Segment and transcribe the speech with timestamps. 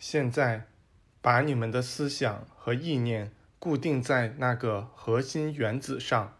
[0.00, 0.66] 现在，
[1.20, 6.38] 把你们的思想和意念固定在那个核心原子上，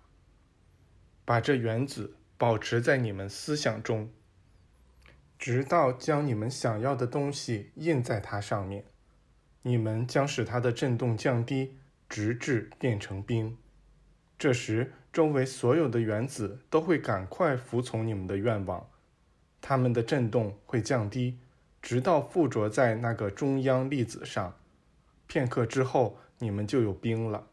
[1.27, 4.11] 把这原子保持在你们思想中，
[5.39, 8.87] 直到将你们想要的东西印在它上面。
[9.61, 11.77] 你们将使它的振动降低，
[12.09, 13.59] 直至变成冰。
[14.39, 18.89] 这时，周围所有的原子都会赶快服从你们的愿望，
[19.61, 21.39] 它们的振动会降低。
[21.83, 24.57] 直到附着在那个中央粒子上，
[25.27, 27.49] 片刻之后，你们就有冰了。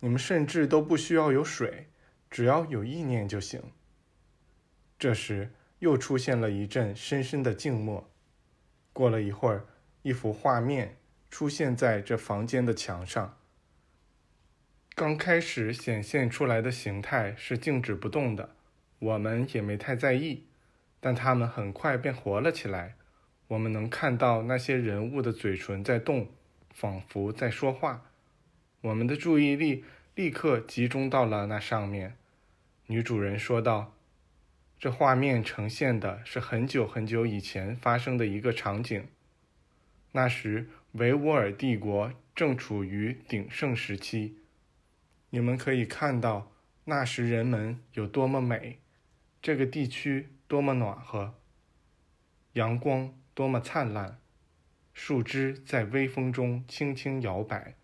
[0.00, 1.88] 你们甚至都不需要有水，
[2.30, 3.62] 只要有意念就行。
[4.98, 8.10] 这时，又出现了一阵深深的静默。
[8.92, 9.64] 过了一会儿，
[10.02, 10.96] 一幅画面
[11.30, 13.38] 出现在这房间的墙上。
[14.94, 18.54] 刚开始显现出来的形态是静止不动的，
[18.98, 20.46] 我们也没太在意，
[21.00, 22.96] 但它们很快便活了起来。
[23.54, 26.26] 我们能看到那些人物的嘴唇在动，
[26.70, 28.10] 仿佛在说话。
[28.80, 29.84] 我们的注意力
[30.16, 32.16] 立刻集中到了那上面。
[32.88, 33.94] 女主人说道
[34.76, 39.06] ：“这画面呈现的是很久很久以前发生的一个场景。
[40.10, 44.36] 那时维吾尔帝国正处于鼎盛时期。
[45.30, 46.50] 你们可以看到
[46.86, 48.80] 那时人们有多么美，
[49.40, 51.34] 这个地区多么暖和，
[52.54, 54.18] 阳光。”多么灿烂！
[54.92, 57.74] 树枝在微风中轻轻摇摆，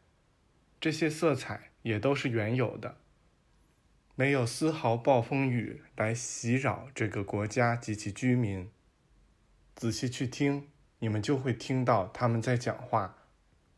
[0.81, 2.99] 这些色彩也都是原有的，
[4.15, 8.71] 没有丝毫暴风雨来袭扰这个国家及其居民。
[9.75, 10.69] 仔细去听，
[11.01, 13.17] 你们就会听到他们在讲话。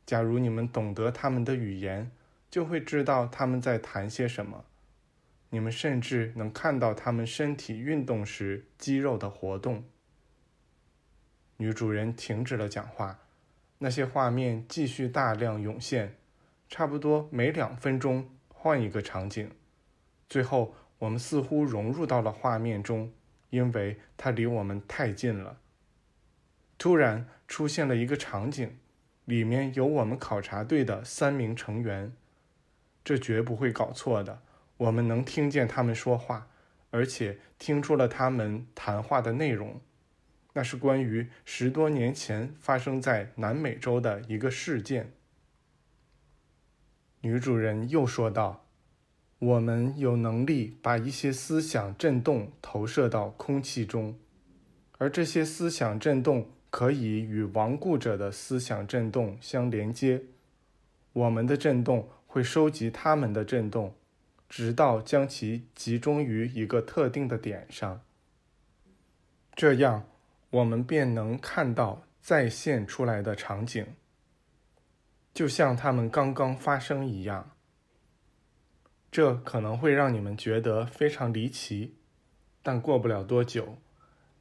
[0.05, 2.11] 假如你们懂得他们的语言，
[2.51, 4.67] 就会知道他们在谈些什么。
[5.49, 9.85] 你们甚至能看到他们身体运动时肌肉的活动。
[11.63, 13.21] 女主人停止了讲话，
[13.79, 16.17] 那些画面继续大量涌现，
[16.69, 19.49] 差不多每两分钟换一个场景。
[20.29, 23.13] 最后，我们似乎融入到了画面中，
[23.51, 25.61] 因为它离我们太近了。
[26.77, 28.77] 突然出现了一个场景，
[29.25, 32.13] 里面有我们考察队的三名成员，
[33.05, 34.43] 这绝不会搞错的。
[34.79, 36.49] 我们能听见他们说话，
[36.91, 39.81] 而且听出了他们谈话的内容。
[40.55, 45.13] 那是关于十多年前发生在南美洲的一个事件。
[47.23, 48.67] 女主人又说道
[49.39, 54.19] ：“我们有能力把一些思想震动投射到空气中，
[54.99, 60.23] 而这些思想震动可以与亡故者的思想震动相连接。
[61.15, 63.95] 我们的震动会收集他们的震动，
[64.49, 68.03] 直到将其集中于一个特定的点上。
[69.55, 70.05] 这样。”
[70.53, 73.87] 我们便能看到再现出来的场景，
[75.33, 77.53] 就像他们刚刚发生一样。
[79.11, 81.97] 这可能会让你们觉得非常离奇，
[82.63, 83.79] 但过不了多久，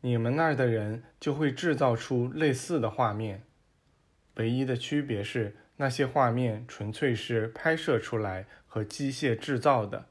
[0.02, 3.44] 你们那儿的人就会制造出类似的画面。
[4.36, 10.08] 唯一的区别是，那些画面纯粹是拍摄出来和机械制造的，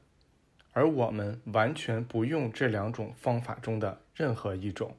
[0.73, 4.95] 而我们完全不用这两种方法中的任何一种。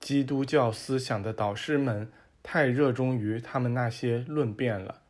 [0.00, 2.10] 基督教思想的导师们
[2.42, 5.02] 太热衷于他们那些论辩了，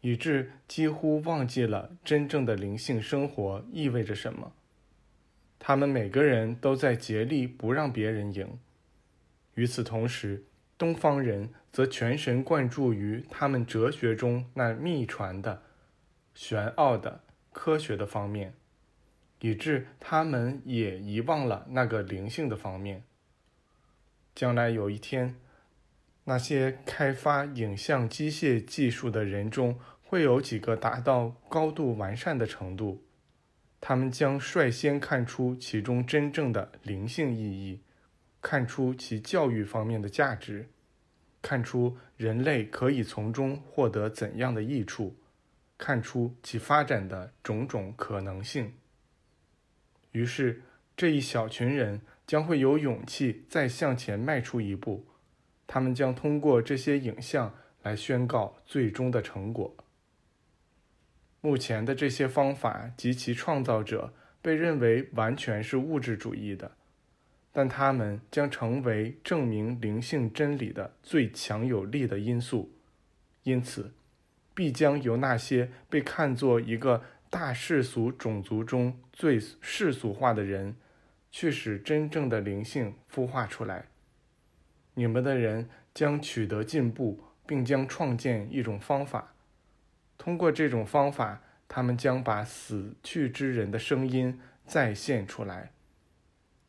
[0.00, 4.52] 以致几乎忘记了真正的灵性生活意味着什么。
[5.58, 8.58] 他们每个人都在竭力不让别人赢。
[9.54, 10.44] 与此同时，
[10.78, 15.62] 东方人则全神贯注于他们哲学中那秘传的、
[16.34, 17.20] 玄奥的
[17.52, 18.54] 科学的方面，
[19.40, 23.04] 以致他们也遗忘了那个灵性的方面。
[24.34, 25.36] 将来有一天，
[26.24, 33.04] 那些开发影像机械技术的人中，会有几个达到高度完善的程度。
[33.80, 37.80] 他们将率先看出其中真正的灵性意义，
[38.40, 40.68] 看出其教育方面的价值，
[41.42, 45.16] 看出人类可以从中获得怎样的益处，
[45.76, 48.74] 看出其发展的种种可能性。
[50.12, 50.62] 于是，
[50.96, 52.00] 这一小群人。
[52.30, 55.04] 将会有勇气再向前迈出一步，
[55.66, 59.74] 他们将通过这些影像来宣告最终的成果。
[61.40, 66.70] 目前的这些方法及其创造者被认为完全是物质主义的，
[67.50, 72.70] 但他们将成为证明灵性真理的最强有力的因素，
[73.42, 73.92] 因此，
[74.54, 80.76] 必将由那些被看作一个大世俗种族中最世俗化的人。
[81.30, 83.86] 去使真正的灵性孵化出来。
[84.94, 89.34] 你们的人将取得进步，并将创建一种方法。
[90.18, 95.70] 通过这种方法，他们将把死去之人的声音再现出来，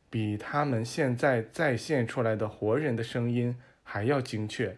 [0.09, 4.77] 比他们现在再现出来的活人的声音还要精确。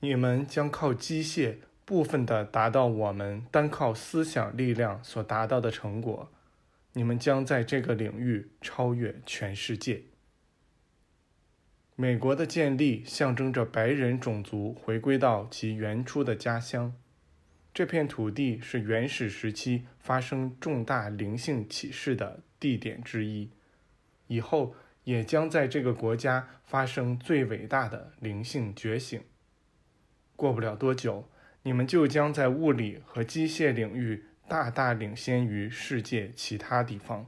[0.00, 6.30] 你们将靠机械部分的达到我们单靠思想力量所达到的成果。
[6.94, 10.02] 你们将在这个领域超越全世界。
[11.94, 16.94] 美国的建立象征着白人种族回归到其原初的家乡。
[17.74, 23.50] 这片土地是原始时期发生重大灵性启示的地点之一，
[24.26, 24.74] 以后
[25.04, 29.22] 也将在这个国家发生最伟大的灵性觉醒。
[30.36, 31.30] 过不了多久，
[31.62, 37.24] 你们就将在物理和机械领域大大领先于世界其他地方。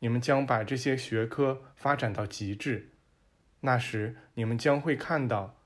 [0.00, 2.90] 你们将把这些学科发展到极致。
[3.60, 5.56] 那时，你们将会看到，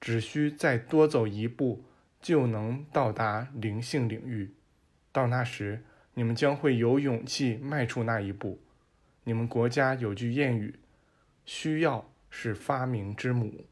[0.00, 1.84] 只需再多走一步，
[2.20, 4.54] 就能到达灵性领域。
[5.10, 5.82] 到那时，
[6.14, 8.60] 你们将会有勇气迈出那一步。
[9.24, 10.78] 你们国家有句谚语
[11.44, 13.64] ：“需要是发明之母。”